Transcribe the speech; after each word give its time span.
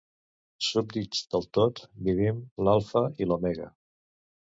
Súbdits 0.67 1.19
del 1.35 1.45
Tot, 1.59 1.83
vivim 2.09 2.43
l'alfa 2.69 3.07
i 3.23 3.33
l'omega. 3.33 3.73